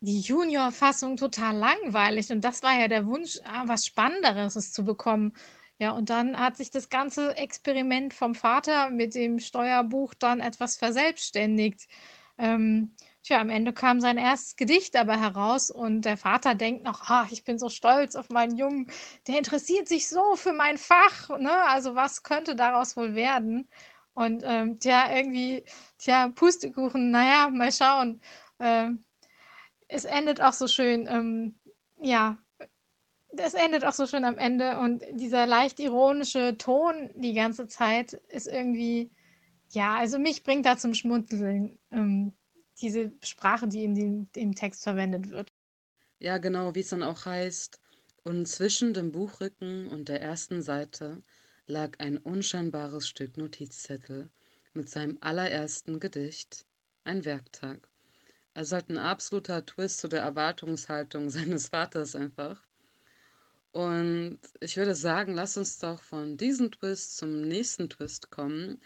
[0.00, 5.32] die Junior-Fassung total langweilig und das war ja der Wunsch, ah, was Spannenderes zu bekommen.
[5.78, 10.76] Ja, und dann hat sich das ganze Experiment vom Vater mit dem Steuerbuch dann etwas
[10.76, 11.88] verselbstständigt.
[12.38, 17.08] Ähm, tja, am Ende kam sein erstes Gedicht aber heraus und der Vater denkt noch,
[17.10, 18.90] ah, ich bin so stolz auf meinen Jungen,
[19.28, 21.52] der interessiert sich so für mein Fach, ne?
[21.68, 23.68] Also was könnte daraus wohl werden?
[24.14, 25.64] Und ähm, tja, irgendwie,
[25.98, 28.20] tja, Pustekuchen, naja, mal schauen.
[28.60, 29.04] Ähm,
[29.88, 31.58] es endet auch so schön, ähm,
[32.00, 32.38] ja,
[33.36, 38.12] es endet auch so schön am Ende und dieser leicht ironische Ton die ganze Zeit
[38.28, 39.10] ist irgendwie
[39.74, 42.32] ja, also mich bringt da zum Schmunzeln, ähm,
[42.80, 45.52] diese Sprache, die in dem im Text verwendet wird.
[46.18, 47.80] Ja, genau, wie es dann auch heißt.
[48.22, 51.22] Und zwischen dem Buchrücken und der ersten Seite
[51.66, 54.30] lag ein unscheinbares Stück Notizzettel
[54.72, 56.66] mit seinem allerersten Gedicht,
[57.04, 57.88] ein Werktag.
[58.54, 62.66] Also halt ein absoluter Twist zu der Erwartungshaltung seines Vaters einfach.
[63.72, 68.80] Und ich würde sagen, lass uns doch von diesem Twist zum nächsten Twist kommen,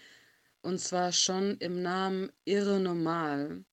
[0.68, 3.64] und zwar schon im Namen Irre Normal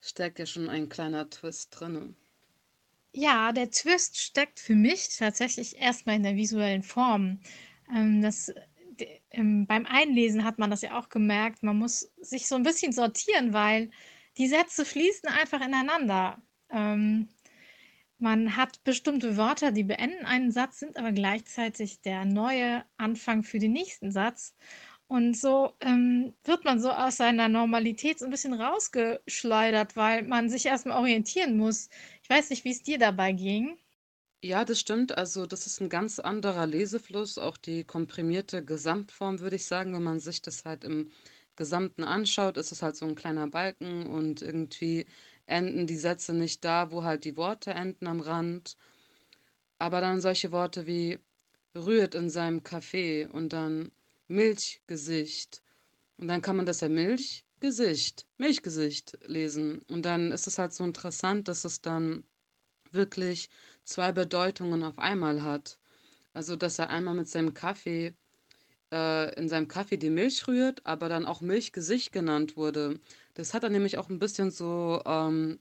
[0.00, 2.16] steckt ja schon ein kleiner Twist drin.
[3.12, 7.40] Ja, der Twist steckt für mich tatsächlich erstmal in der visuellen Form.
[7.94, 8.50] Ähm, das,
[9.32, 11.62] ähm, beim Einlesen hat man das ja auch gemerkt.
[11.62, 13.90] Man muss sich so ein bisschen sortieren, weil
[14.38, 16.40] die Sätze fließen einfach ineinander.
[16.70, 17.28] Ähm,
[18.16, 23.58] man hat bestimmte Wörter, die beenden einen Satz, sind aber gleichzeitig der neue Anfang für
[23.58, 24.54] den nächsten Satz.
[25.08, 30.50] Und so ähm, wird man so aus seiner Normalität so ein bisschen rausgeschleudert, weil man
[30.50, 31.88] sich erstmal orientieren muss.
[32.22, 33.78] Ich weiß nicht, wie es dir dabei ging.
[34.44, 35.16] Ja, das stimmt.
[35.18, 39.92] Also, das ist ein ganz anderer Lesefluss, auch die komprimierte Gesamtform, würde ich sagen.
[39.94, 41.10] Wenn man sich das halt im
[41.56, 45.06] Gesamten anschaut, ist es halt so ein kleiner Balken und irgendwie
[45.46, 48.76] enden die Sätze nicht da, wo halt die Worte enden am Rand.
[49.78, 51.18] Aber dann solche Worte wie
[51.74, 53.90] rührt in seinem Kaffee und dann
[54.28, 55.62] Milchgesicht.
[56.18, 59.82] Und dann kann man das ja Milchgesicht, Milchgesicht lesen.
[59.88, 62.24] Und dann ist es halt so interessant, dass es dann
[62.90, 63.50] wirklich
[63.84, 65.78] zwei Bedeutungen auf einmal hat.
[66.32, 68.14] Also, dass er einmal mit seinem Kaffee
[68.92, 73.00] äh, in seinem Kaffee die Milch rührt, aber dann auch Milchgesicht genannt wurde.
[73.34, 75.58] Das hat dann nämlich auch ein bisschen so ähm,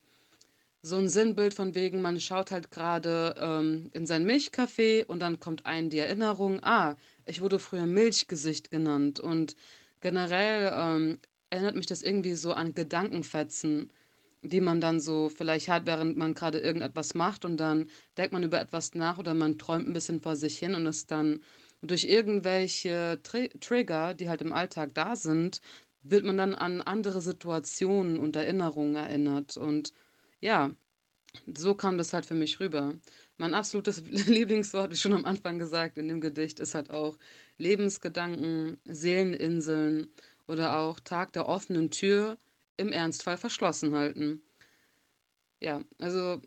[0.81, 5.39] so ein Sinnbild von wegen, man schaut halt gerade ähm, in sein Milchkaffee und dann
[5.39, 9.19] kommt einem die Erinnerung, ah, ich wurde früher Milchgesicht genannt.
[9.19, 9.55] Und
[10.01, 13.91] generell ähm, erinnert mich das irgendwie so an Gedankenfetzen,
[14.43, 18.43] die man dann so vielleicht hat, während man gerade irgendetwas macht und dann denkt man
[18.43, 21.41] über etwas nach oder man träumt ein bisschen vor sich hin und ist dann
[21.81, 25.61] durch irgendwelche Tri Trigger, die halt im Alltag da sind,
[26.03, 29.57] wird man dann an andere Situationen und Erinnerungen erinnert.
[29.57, 29.93] Und
[30.41, 30.71] ja,
[31.55, 32.95] so kam das halt für mich rüber.
[33.37, 37.17] Mein absolutes Lieblingswort, wie schon am Anfang gesagt, in dem Gedicht ist halt auch
[37.57, 40.09] Lebensgedanken, Seeleninseln
[40.47, 42.37] oder auch Tag der offenen Tür
[42.77, 44.41] im Ernstfall verschlossen halten.
[45.61, 46.41] Ja, also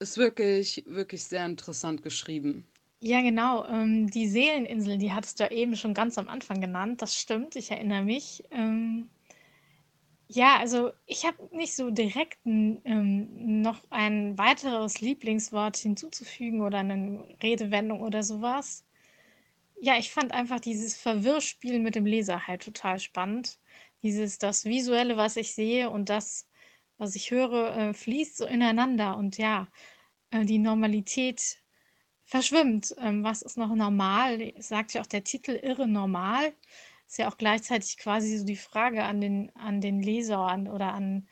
[0.00, 2.66] ist wirklich, wirklich sehr interessant geschrieben.
[3.00, 3.66] Ja, genau.
[3.66, 7.02] Ähm, die Seeleninsel, die hattest du ja eben schon ganz am Anfang genannt.
[7.02, 8.44] Das stimmt, ich erinnere mich.
[8.50, 9.10] Ähm,
[10.34, 17.24] ja, also ich habe nicht so direkt ähm, noch ein weiteres Lieblingswort hinzuzufügen oder eine
[17.42, 18.84] Redewendung oder sowas.
[19.80, 23.58] Ja, ich fand einfach dieses Verwirrspiel mit dem Leser halt total spannend.
[24.02, 26.48] Dieses, das Visuelle, was ich sehe und das,
[26.98, 29.16] was ich höre, äh, fließt so ineinander.
[29.16, 29.68] Und ja,
[30.30, 31.58] äh, die Normalität
[32.24, 32.94] verschwimmt.
[32.98, 34.52] Ähm, was ist noch normal?
[34.58, 36.54] Sagt ja auch der Titel irre normal.
[37.12, 40.94] Ist ja auch gleichzeitig quasi so die Frage an den, an den Leser an, oder
[40.94, 41.28] an,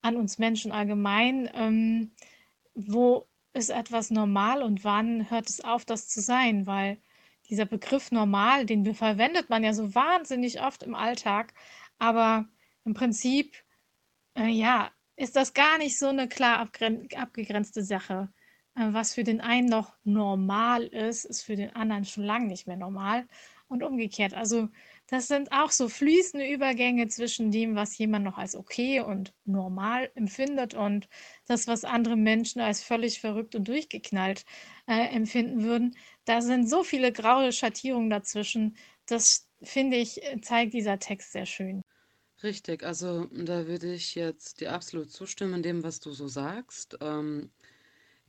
[0.00, 1.50] an uns Menschen allgemein.
[1.52, 2.12] Ähm,
[2.74, 6.66] wo ist etwas normal und wann hört es auf, das zu sein?
[6.66, 7.02] Weil
[7.50, 11.52] dieser Begriff normal, den verwendet man ja so wahnsinnig oft im Alltag,
[11.98, 12.48] aber
[12.86, 13.54] im Prinzip,
[14.38, 18.32] äh, ja, ist das gar nicht so eine klar abgegrenzte Sache.
[18.74, 22.66] Äh, was für den einen noch normal ist, ist für den anderen schon lange nicht
[22.66, 23.26] mehr normal
[23.70, 24.34] und umgekehrt.
[24.34, 24.68] Also
[25.10, 30.10] das sind auch so fließende Übergänge zwischen dem, was jemand noch als okay und normal
[30.14, 31.08] empfindet und
[31.46, 34.44] das, was andere Menschen als völlig verrückt und durchgeknallt
[34.86, 35.96] äh, empfinden würden.
[36.24, 38.76] Da sind so viele graue Schattierungen dazwischen.
[39.06, 41.82] Das finde ich, zeigt dieser Text sehr schön.
[42.42, 46.96] Richtig, also da würde ich jetzt dir absolut zustimmen in dem, was du so sagst.
[47.02, 47.50] Ähm,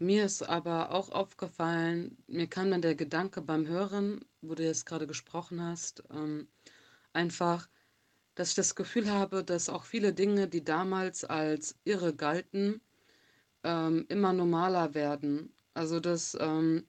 [0.01, 4.85] mir ist aber auch aufgefallen, mir kam dann der Gedanke beim Hören, wo du jetzt
[4.85, 6.47] gerade gesprochen hast, ähm,
[7.13, 7.69] einfach,
[8.35, 12.81] dass ich das Gefühl habe, dass auch viele Dinge, die damals als irre galten,
[13.63, 15.53] ähm, immer normaler werden.
[15.73, 16.87] Also dass, ähm,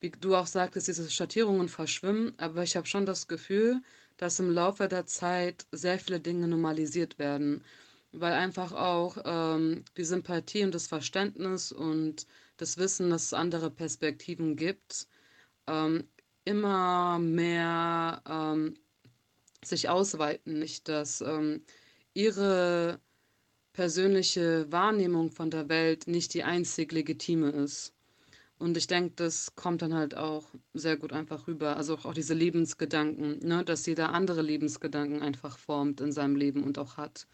[0.00, 3.82] wie du auch sagtest, diese Schattierungen verschwimmen, aber ich habe schon das Gefühl,
[4.16, 7.64] dass im Laufe der Zeit sehr viele Dinge normalisiert werden,
[8.12, 12.26] weil einfach auch ähm, die Sympathie und das Verständnis und
[12.60, 15.06] das Wissen, dass es andere Perspektiven gibt,
[15.66, 16.04] ähm,
[16.44, 18.74] immer mehr ähm,
[19.62, 21.62] sich ausweiten, nicht dass ähm,
[22.14, 23.00] ihre
[23.72, 27.94] persönliche Wahrnehmung von der Welt nicht die einzig legitime ist.
[28.58, 30.44] Und ich denke, das kommt dann halt auch
[30.74, 31.78] sehr gut einfach rüber.
[31.78, 33.64] Also auch, diese Lebensgedanken, ne?
[33.64, 37.26] dass jeder andere Lebensgedanken einfach formt in seinem Leben und auch hat.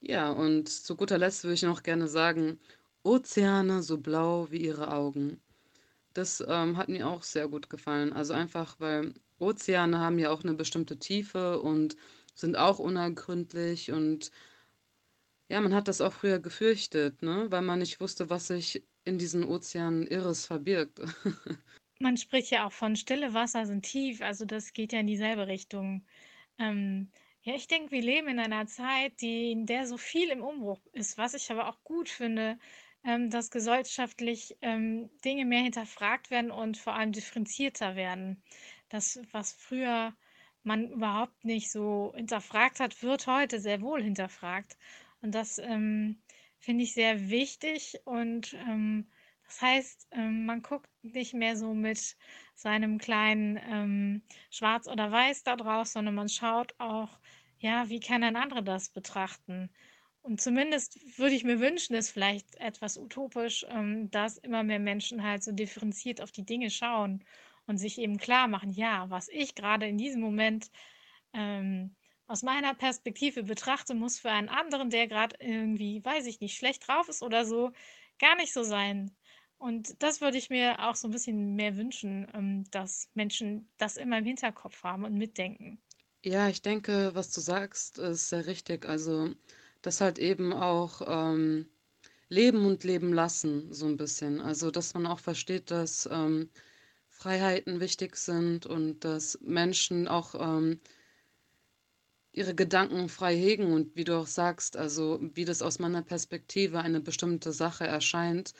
[0.00, 2.58] Ja, und zu guter Letzt würde ich noch gerne sagen,
[3.04, 5.40] Ozeane so blau wie ihre Augen.
[6.14, 8.12] Das ähm, hat mir auch sehr gut gefallen.
[8.12, 11.96] Also einfach, weil Ozeane haben ja auch eine bestimmte Tiefe und
[12.34, 14.30] sind auch unergründlich und
[15.48, 17.46] ja, man hat das auch früher gefürchtet, ne?
[17.50, 21.00] weil man nicht wusste, was sich in diesen Ozeanen Irres verbirgt.
[22.00, 25.46] Man spricht ja auch von stille Wasser sind tief, also das geht ja in dieselbe
[25.46, 26.04] Richtung.
[26.58, 27.10] Ähm,
[27.42, 30.80] ja, ich denke, wir leben in einer Zeit, die, in der so viel im Umbruch
[30.92, 32.58] ist, was ich aber auch gut finde,
[33.04, 38.42] ähm, dass gesellschaftlich ähm, Dinge mehr hinterfragt werden und vor allem differenzierter werden.
[38.88, 40.14] Das, was früher
[40.62, 44.76] man überhaupt nicht so hinterfragt hat, wird heute sehr wohl hinterfragt.
[45.20, 46.22] Und das ähm,
[46.58, 49.10] finde ich sehr wichtig und ähm,
[49.46, 52.16] das heißt, ähm, man guckt nicht mehr so mit
[52.54, 57.20] seinem kleinen ähm, Schwarz oder Weiß da drauf, sondern man schaut auch,
[57.58, 59.70] ja, wie kann ein anderer das betrachten?
[60.24, 65.22] Und zumindest würde ich mir wünschen, ist vielleicht etwas utopisch, ähm, dass immer mehr Menschen
[65.22, 67.24] halt so differenziert auf die Dinge schauen
[67.66, 70.70] und sich eben klar machen, ja, was ich gerade in diesem Moment
[71.34, 76.56] ähm, aus meiner Perspektive betrachte, muss für einen anderen, der gerade irgendwie, weiß ich nicht,
[76.56, 77.72] schlecht drauf ist oder so,
[78.18, 79.16] gar nicht so sein.
[79.58, 83.98] Und das würde ich mir auch so ein bisschen mehr wünschen, ähm, dass Menschen das
[83.98, 85.82] immer im Hinterkopf haben und mitdenken.
[86.24, 88.86] Ja, ich denke, was du sagst, ist sehr richtig.
[88.86, 89.34] Also,
[89.84, 91.66] das halt eben auch ähm,
[92.28, 94.40] leben und leben lassen, so ein bisschen.
[94.40, 96.48] Also, dass man auch versteht, dass ähm,
[97.08, 100.80] Freiheiten wichtig sind und dass Menschen auch ähm,
[102.32, 106.80] ihre Gedanken frei hegen und wie du auch sagst, also wie das aus meiner Perspektive
[106.80, 108.54] eine bestimmte Sache erscheint.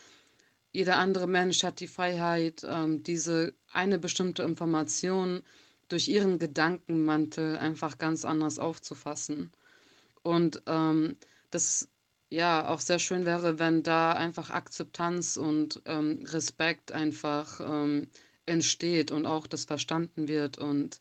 [0.72, 5.42] Jeder andere Mensch hat die Freiheit, ähm, diese eine bestimmte Information
[5.88, 9.52] durch ihren Gedankenmantel einfach ganz anders aufzufassen.
[10.24, 11.16] Und ähm,
[11.50, 11.88] das
[12.30, 18.08] ja auch sehr schön wäre, wenn da einfach Akzeptanz und ähm, Respekt einfach ähm,
[18.46, 21.00] entsteht und auch das verstanden wird und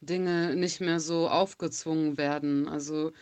[0.00, 2.68] Dinge nicht mehr so aufgezwungen werden.
[2.68, 3.12] Also,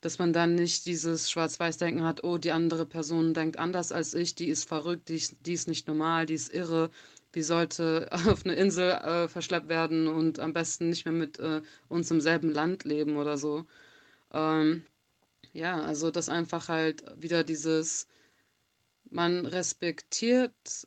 [0.00, 4.34] dass man dann nicht dieses Schwarz-Weiß-Denken hat, oh, die andere Person denkt anders als ich,
[4.34, 6.90] die ist verrückt, die ist, die ist nicht normal, die ist irre,
[7.34, 11.62] die sollte auf eine Insel äh, verschleppt werden und am besten nicht mehr mit äh,
[11.88, 13.66] uns im selben Land leben oder so.
[14.32, 14.84] Ähm,
[15.52, 18.06] ja, also das einfach halt wieder dieses,
[19.10, 20.86] man respektiert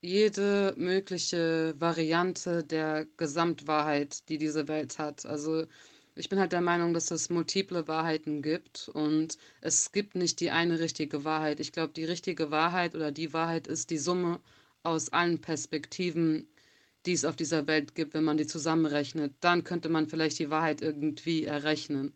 [0.00, 5.26] jede mögliche Variante der Gesamtwahrheit, die diese Welt hat.
[5.26, 5.66] Also
[6.14, 10.50] ich bin halt der Meinung, dass es multiple Wahrheiten gibt und es gibt nicht die
[10.50, 11.60] eine richtige Wahrheit.
[11.60, 14.40] Ich glaube, die richtige Wahrheit oder die Wahrheit ist die Summe
[14.82, 16.48] aus allen Perspektiven,
[17.06, 19.34] die es auf dieser Welt gibt, wenn man die zusammenrechnet.
[19.40, 22.14] Dann könnte man vielleicht die Wahrheit irgendwie errechnen.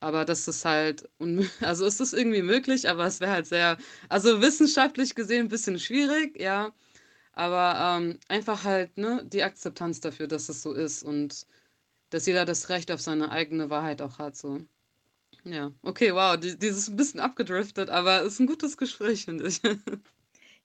[0.00, 1.08] Aber das ist halt,
[1.60, 3.78] also ist es irgendwie möglich, aber es wäre halt sehr,
[4.08, 6.72] also wissenschaftlich gesehen ein bisschen schwierig, ja.
[7.32, 11.46] Aber ähm, einfach halt, ne, die Akzeptanz dafür, dass es so ist und
[12.10, 14.36] dass jeder das Recht auf seine eigene Wahrheit auch hat.
[14.36, 14.60] So.
[15.44, 19.48] Ja, okay, wow, die, dieses ein bisschen abgedriftet, aber es ist ein gutes Gespräch, finde
[19.48, 19.60] ich.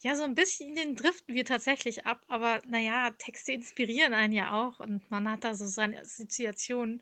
[0.01, 4.79] Ja, so ein bisschen driften wir tatsächlich ab, aber naja, Texte inspirieren einen ja auch
[4.81, 7.01] und man hat da so seine Assoziationen.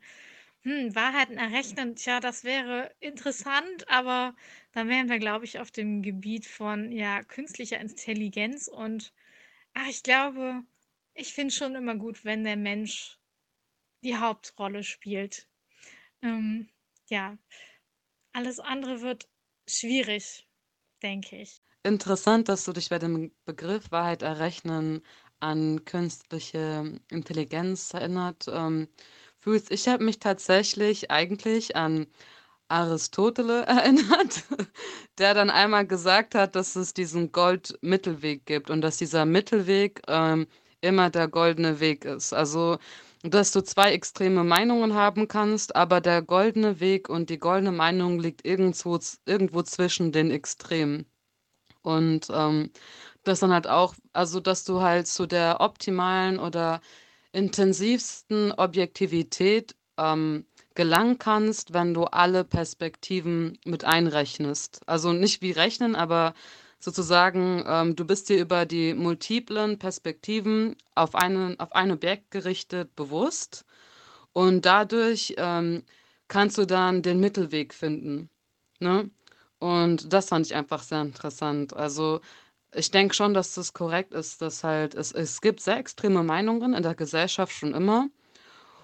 [0.64, 4.36] Hm, Wahrheiten errechnen, tja, das wäre interessant, aber
[4.72, 9.12] dann wären wir, glaube ich, auf dem Gebiet von ja, künstlicher Intelligenz und
[9.74, 10.62] ach, ich glaube,
[11.14, 13.18] ich finde schon immer gut, wenn der Mensch
[14.04, 15.48] die Hauptrolle spielt.
[16.22, 16.68] Ähm,
[17.10, 17.38] ja,
[18.32, 19.28] alles andere wird
[19.68, 20.46] schwierig,
[21.02, 21.60] denke ich.
[21.84, 25.02] Interessant, dass du dich bei dem Begriff Wahrheit errechnen
[25.40, 28.88] an künstliche Intelligenz erinnert ähm,
[29.42, 29.70] fühlst.
[29.70, 32.06] Ich habe mich tatsächlich eigentlich an
[32.68, 34.44] Aristoteles erinnert,
[35.18, 40.46] der dann einmal gesagt hat, dass es diesen Goldmittelweg gibt und dass dieser Mittelweg ähm,
[40.80, 42.32] immer der goldene Weg ist.
[42.32, 42.78] Also
[43.24, 48.18] dass du zwei extreme Meinungen haben kannst, aber der goldene Weg und die goldene Meinung
[48.18, 51.06] liegt irgendwo, irgendwo zwischen den Extremen.
[51.82, 52.70] Und ähm,
[53.24, 56.80] das dann halt auch, also dass du halt zu der optimalen oder
[57.32, 64.80] intensivsten Objektivität ähm, gelangen kannst, wenn du alle Perspektiven mit einrechnest.
[64.86, 66.34] Also nicht wie rechnen, aber
[66.78, 72.94] sozusagen, ähm, du bist dir über die multiplen Perspektiven auf, einen, auf ein Objekt gerichtet
[72.96, 73.64] bewusst
[74.32, 75.84] und dadurch ähm,
[76.28, 78.30] kannst du dann den Mittelweg finden.
[78.80, 79.10] Ne?
[79.58, 81.76] Und das fand ich einfach sehr interessant.
[81.76, 82.20] Also
[82.74, 86.74] ich denke schon, dass das korrekt ist, dass halt es, es gibt sehr extreme Meinungen
[86.74, 88.08] in der Gesellschaft schon immer.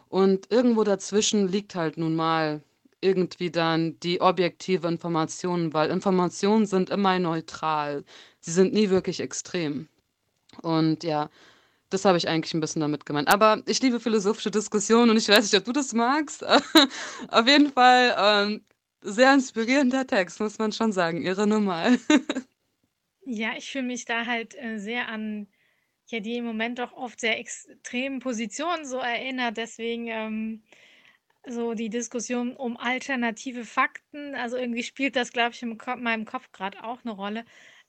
[0.09, 2.62] Und irgendwo dazwischen liegt halt nun mal
[3.01, 8.05] irgendwie dann die objektive Information, weil Informationen sind immer neutral.
[8.41, 9.89] Sie sind nie wirklich extrem.
[10.62, 11.30] Und ja,
[11.91, 13.28] das habe ich eigentlich ein bisschen damit gemeint.
[13.28, 16.45] Aber ich liebe philosophische Diskussionen und ich weiß nicht, ob du das magst.
[17.28, 18.64] Auf jeden Fall ähm,
[19.03, 21.22] sehr inspirierender Text, muss man schon sagen.
[21.22, 21.99] Irre normal.
[23.31, 25.49] Ja, ich fühle mich da halt äh, sehr an
[26.09, 29.59] ja, die im Moment doch oft sehr extremen Positionen so erinnert.
[29.59, 30.62] Deswegen ähm,
[31.47, 34.35] so die Diskussion um alternative Fakten.
[34.35, 37.45] Also irgendwie spielt das, glaube ich, in meinem Kopf gerade auch eine Rolle.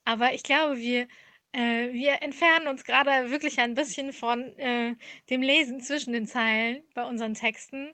[0.05, 1.07] Aber ich glaube, wir,
[1.53, 4.95] äh, wir entfernen uns gerade wirklich ein bisschen von äh,
[5.29, 7.93] dem Lesen zwischen den Zeilen bei unseren Texten.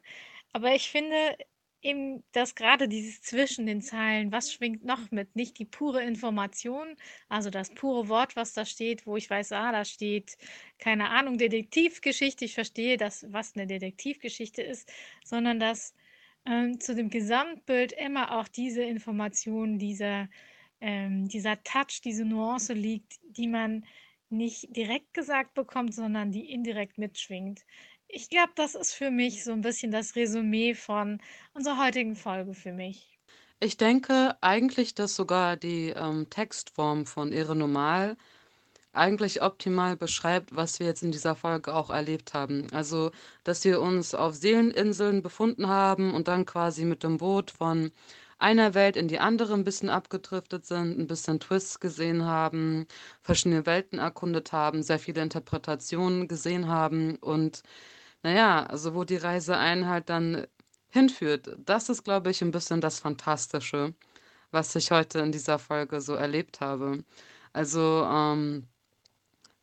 [0.54, 1.38] Aber ich finde,
[1.86, 5.36] eben, dass gerade dieses zwischen den Zeilen, was schwingt noch mit?
[5.36, 6.96] Nicht die pure Information,
[7.30, 10.38] also das pure Wort, was da steht, wo ich weiß, ah, da steht,
[10.80, 14.92] keine Ahnung, Detektivgeschichte, ich verstehe das, was eine Detektivgeschichte ist,
[15.24, 15.94] sondern dass
[16.46, 20.28] ähm, zu dem Gesamtbild immer auch diese Information, dieser,
[20.82, 23.86] ähm, dieser Touch, diese Nuance liegt, die man
[24.30, 27.66] nicht direkt gesagt bekommt, sondern die indirekt mitschwingt.
[28.08, 31.20] Ich glaube, das ist für mich so ein bisschen das Resümee von
[31.53, 33.20] unserer heutigen Folge für mich.
[33.60, 38.18] Ich denke eigentlich, dass sogar die ähm, Textform von Irre Normal
[38.93, 42.68] eigentlich optimal beschreibt, was wir jetzt in dieser Folge auch erlebt haben.
[42.72, 43.12] Also,
[43.43, 47.91] dass wir uns auf Seeleninseln befunden haben und dann quasi mit dem Boot von
[48.38, 52.88] einer Welt in die andere ein bisschen abgedriftet sind, ein bisschen Twists gesehen haben,
[53.22, 57.64] verschiedene Welten erkundet haben, sehr viele Interpretationen gesehen haben und
[58.24, 60.48] naja, also wo die Reise einen halt dann
[60.90, 61.58] hinführt.
[61.60, 63.94] Das ist, glaube ich, ein bisschen das Fantastische,
[64.52, 67.04] was ich heute in dieser Folge so erlebt habe.
[67.54, 68.68] Also, ähm,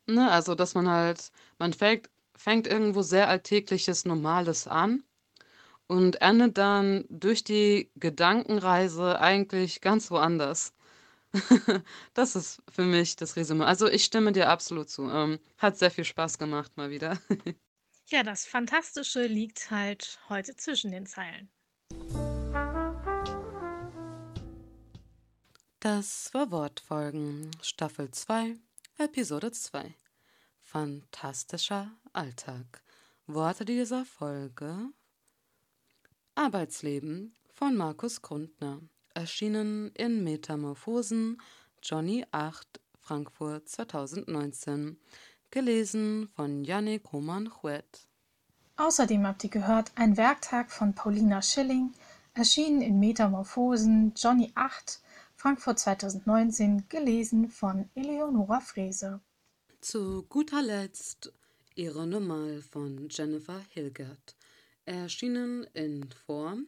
[0.07, 5.03] ne, also, dass man halt, man fängt, fängt irgendwo sehr Alltägliches, Normales an
[5.87, 10.73] und endet dann durch die Gedankenreise eigentlich ganz woanders.
[12.13, 13.65] das ist für mich das Resümee.
[13.65, 15.09] Also ich stimme dir absolut zu.
[15.09, 17.19] Ähm, hat sehr viel Spaß gemacht mal wieder.
[18.07, 21.49] Ja, das Fantastische liegt halt heute zwischen den Zeilen.
[25.79, 28.55] Das war Wortfolgen, Staffel 2,
[28.97, 29.95] Episode 2.
[30.59, 32.83] Fantastischer Alltag.
[33.25, 34.89] Worte dieser Folge.
[36.35, 38.81] Arbeitsleben von Markus Grundner.
[39.13, 41.39] Erschienen in Metamorphosen,
[41.83, 44.97] Johnny 8, Frankfurt 2019.
[45.51, 48.07] Gelesen von Yannick Roman-Huet.
[48.77, 51.93] Außerdem habt ihr gehört Ein Werktag von Paulina Schilling,
[52.33, 55.01] erschienen in Metamorphosen Johnny 8,
[55.35, 59.21] Frankfurt 2019, gelesen von Eleonora Frese.
[59.81, 61.31] Zu guter Letzt
[61.75, 64.35] Ihre Nummer von Jennifer Hilgert,
[64.85, 66.67] erschienen in Form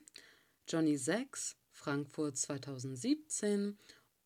[0.67, 3.77] Johnny 6, Frankfurt 2017,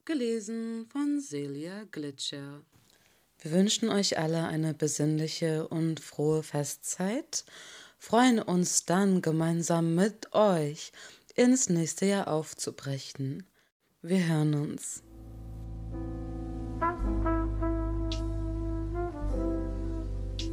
[0.06, 2.64] gelesen von Celia Glitscher.
[3.42, 7.46] Wir wünschen euch alle eine besinnliche und frohe Festzeit,
[7.98, 10.92] freuen uns dann gemeinsam mit euch
[11.36, 13.46] ins nächste Jahr aufzubrechen.
[14.02, 15.04] Wir hören uns.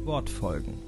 [0.05, 0.86] Wortfolgen